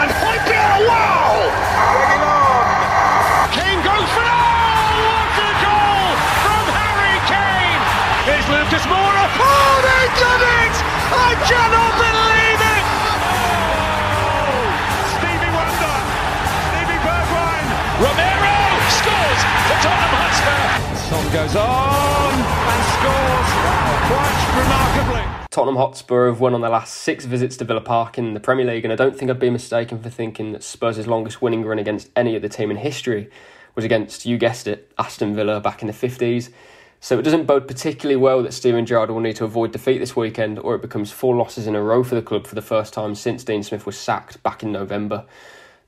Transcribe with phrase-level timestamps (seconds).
[0.00, 0.10] And
[2.24, 2.64] on!
[3.52, 6.08] Kane goes for what a goal
[6.40, 7.82] from Harry Kane!
[8.24, 9.24] Here's Lucas Moura.
[9.36, 9.76] Oh,
[10.16, 10.76] done it!
[11.10, 12.86] I cannot believe it!
[15.20, 15.52] Stevie
[16.70, 17.66] Stevie Bergwijn,
[18.00, 18.56] Romero
[18.94, 20.64] scores for Tottenham Hotspur.
[21.30, 23.50] Goes on and scores
[24.08, 25.39] quite remarkably.
[25.50, 28.64] Tottenham Hotspur have won on their last six visits to Villa Park in the Premier
[28.64, 31.80] League, and I don't think I'd be mistaken for thinking that Spurs' longest winning run
[31.80, 33.28] against any other team in history
[33.74, 36.50] was against, you guessed it, Aston Villa back in the 50s.
[37.00, 40.14] So it doesn't bode particularly well that Steven Gerrard will need to avoid defeat this
[40.14, 42.94] weekend, or it becomes four losses in a row for the club for the first
[42.94, 45.24] time since Dean Smith was sacked back in November.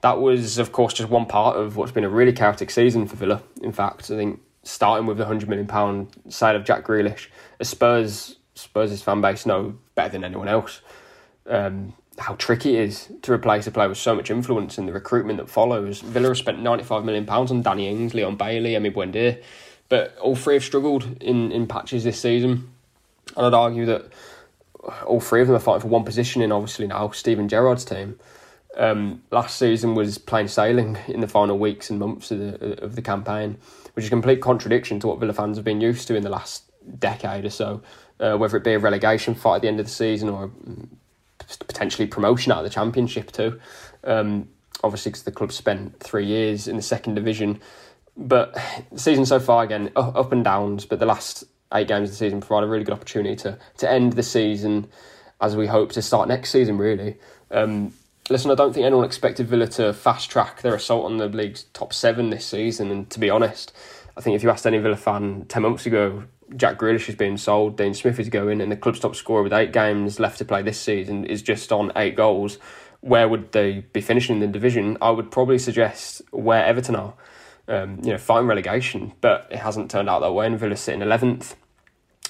[0.00, 3.14] That was, of course, just one part of what's been a really chaotic season for
[3.14, 3.44] Villa.
[3.62, 7.28] In fact, I think starting with the £100 million side of Jack Grealish,
[7.60, 10.80] as Spurs Spurs' fan base know better than anyone else
[11.46, 14.92] um, how tricky it is to replace a player with so much influence in the
[14.92, 16.00] recruitment that follows.
[16.00, 19.42] Villa have spent £95 million on Danny Ings, Leon Bailey, Emi Buendia,
[19.88, 22.70] but all three have struggled in, in patches this season.
[23.36, 24.12] And I'd argue that
[25.06, 28.18] all three of them are fighting for one position in, obviously, now Steven Gerrard's team.
[28.76, 32.96] Um, last season was plain sailing in the final weeks and months of the, of
[32.96, 33.58] the campaign,
[33.94, 36.30] which is a complete contradiction to what Villa fans have been used to in the
[36.30, 36.64] last
[36.98, 37.82] decade or so
[38.22, 40.50] uh, whether it be a relegation fight at the end of the season or
[41.66, 43.60] potentially promotion out of the championship too.
[44.04, 44.48] Um,
[44.82, 47.60] obviously, because the club spent three years in the second division,
[48.16, 48.56] but
[48.92, 50.84] the season so far again up and downs.
[50.86, 51.44] But the last
[51.74, 54.86] eight games of the season provide a really good opportunity to to end the season
[55.40, 56.78] as we hope to start next season.
[56.78, 57.18] Really.
[57.50, 57.92] Um,
[58.30, 61.64] listen, I don't think anyone expected Villa to fast track their assault on the league's
[61.74, 62.90] top seven this season.
[62.90, 63.72] And to be honest,
[64.16, 66.24] I think if you asked any Villa fan ten months ago
[66.56, 69.52] Jack Grealish is being sold, Dean Smith is going, and the club's top scorer with
[69.52, 72.58] eight games left to play this season is just on eight goals.
[73.00, 74.96] Where would they be finishing in the division?
[75.00, 77.14] I would probably suggest where Everton are,
[77.68, 80.46] um, you know, fighting relegation, but it hasn't turned out that way.
[80.46, 81.56] And Villa sitting eleventh.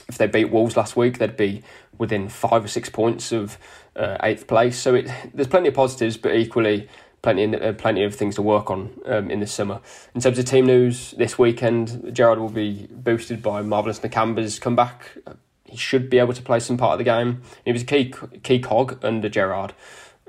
[0.09, 1.63] If they beat Wolves last week, they'd be
[1.99, 3.59] within five or six points of
[3.97, 4.79] uh, eighth place.
[4.79, 6.89] So it, there's plenty of positives, but equally
[7.23, 9.81] plenty of, uh, plenty of things to work on um, in the summer.
[10.15, 15.17] In terms of team news, this weekend Gerrard will be boosted by Marvelous Nakamba's comeback.
[15.65, 17.43] He should be able to play some part of the game.
[17.65, 18.13] He was a key
[18.43, 19.73] key cog under Gerrard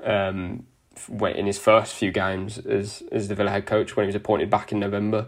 [0.02, 0.66] um,
[1.20, 4.48] in his first few games as as the Villa head coach when he was appointed
[4.48, 5.26] back in November.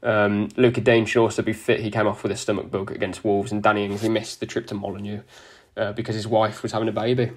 [0.00, 1.80] Um, Lucas Digne should also be fit.
[1.80, 4.46] He came off with a stomach bug against Wolves, and Danny Ings he missed the
[4.46, 5.22] trip to Molineux
[5.76, 7.32] uh, because his wife was having a baby.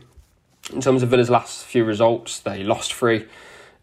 [0.71, 3.25] In terms of Villa's last few results, they lost three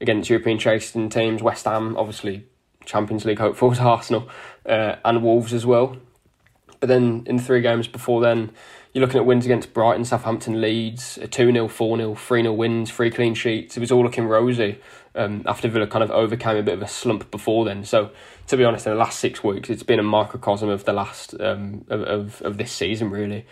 [0.00, 2.46] against European chasing teams, West Ham, obviously
[2.84, 4.28] Champions League hopefuls, Arsenal,
[4.66, 5.96] uh, and Wolves as well.
[6.80, 8.52] But then in the three games before then,
[8.92, 12.54] you're looking at wins against Brighton, Southampton, Leeds, a 2 0, 4 0, 3 0
[12.54, 13.76] wins, three clean sheets.
[13.76, 14.78] It was all looking rosy
[15.14, 17.84] um, after Villa kind of overcame a bit of a slump before then.
[17.84, 18.10] So,
[18.46, 21.38] to be honest, in the last six weeks, it's been a microcosm of the last
[21.40, 23.44] um, of, of, of this season, really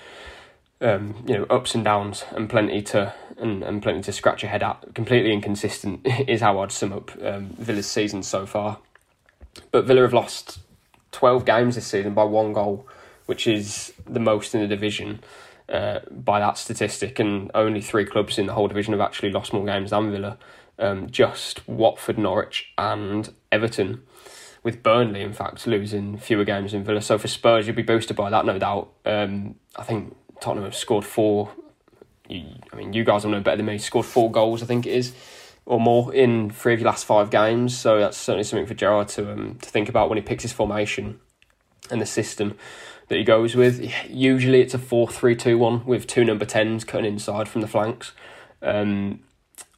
[0.81, 4.50] um, you know ups and downs and plenty to and, and plenty to scratch your
[4.50, 4.94] head at.
[4.94, 8.78] Completely inconsistent is how I'd sum up um, Villa's season so far.
[9.70, 10.58] But Villa have lost
[11.12, 12.87] twelve games this season by one goal,
[13.26, 15.20] which is the most in the division.
[15.69, 19.52] uh, by that statistic, and only three clubs in the whole division have actually lost
[19.52, 20.38] more games than Villa.
[20.79, 24.02] Um, just Watford, Norwich, and Everton,
[24.62, 27.00] with Burnley, in fact, losing fewer games than Villa.
[27.00, 28.90] So for Spurs, you'd be boosted by that, no doubt.
[29.05, 31.50] Um, I think Tottenham have scored four.
[32.30, 33.78] I mean, you guys will know better than me.
[33.78, 35.12] Scored four goals, I think it is,
[35.64, 37.76] or more in three of your last five games.
[37.76, 40.52] So that's certainly something for Gerrard to um, to think about when he picks his
[40.52, 41.20] formation
[41.90, 42.56] and the system
[43.08, 43.92] that he goes with.
[44.08, 47.68] Usually it's a 4 3 2 1 with two number 10s cutting inside from the
[47.68, 48.12] flanks.
[48.62, 49.20] Um,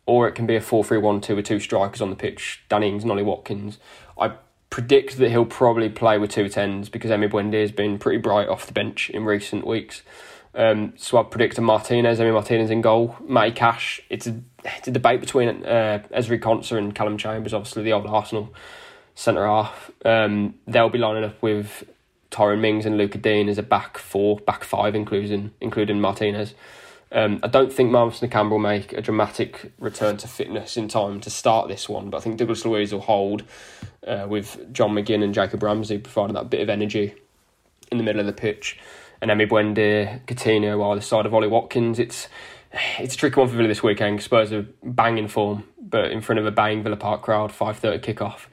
[0.06, 2.64] or it can be a 4 3 1 2 with two strikers on the pitch,
[2.69, 3.78] Danny Ings, Ollie Watkins.
[4.19, 4.32] I
[4.70, 8.49] predict that he'll probably play with two tens because Emi Buendia has been pretty bright
[8.49, 10.02] off the bench in recent weeks.
[10.55, 13.17] Um, so I predict a Martinez, Emi Martinez in goal.
[13.27, 17.83] Matty Cash, it's a, it's a debate between uh, Ezri Konsa and Calum Chambers, obviously
[17.83, 18.53] the old Arsenal
[19.15, 19.91] centre half.
[20.05, 21.85] Um, they'll be lining up with
[22.31, 26.55] Tyrone Mings and Lucas Digne as a back four, back five, including including Martinez.
[27.11, 31.21] Um, I don't think Marcus Nakamba will make a dramatic return to fitness in time
[31.21, 33.44] to start this one, but I think Douglas Luiz will hold
[34.06, 37.15] uh, with John McGinn and Jacob Ramsey providing that bit of energy
[37.91, 38.79] in the middle of the pitch.
[39.20, 41.99] And Emi Buendia, Coutinho either side of Ollie Watkins.
[41.99, 42.29] It's
[42.99, 44.23] it's a tricky one for Villa this weekend.
[44.23, 48.47] Spurs are banging form, but in front of a bang Villa Park crowd, 5.30 kickoff.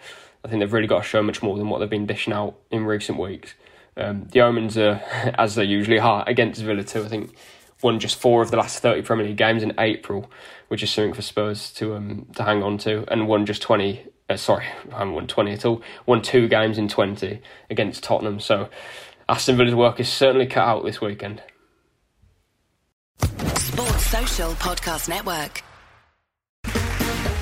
[0.44, 2.56] I think they've really got to show much more than what they've been dishing out
[2.72, 3.56] in recent weeks.
[3.98, 5.02] Um, the omens are,
[5.38, 7.04] as they usually are, against Villa too.
[7.04, 7.36] I think
[7.82, 10.30] won just four of the last 30 Premier League games in April,
[10.70, 14.06] which is something for Spurs to um, to hang on to, and won just 20.
[14.30, 15.82] Uh, sorry, I haven't won 20 at all.
[16.06, 18.40] Won two games in 20 against Tottenham.
[18.40, 18.70] So
[19.28, 21.42] Aston Villa's work is certainly cut out this weekend.
[23.58, 25.64] Sports Social Podcast Network.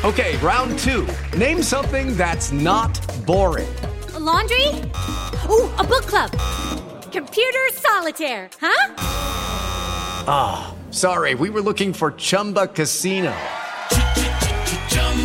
[0.05, 1.07] Okay, round two.
[1.37, 2.93] Name something that's not
[3.25, 3.73] boring.
[4.15, 4.67] A laundry?
[5.49, 6.31] Ooh, a book club.
[7.11, 8.93] Computer solitaire, huh?
[10.25, 13.35] Ah, oh, sorry, we were looking for Chumba Casino.